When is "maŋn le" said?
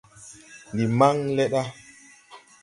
0.97-1.43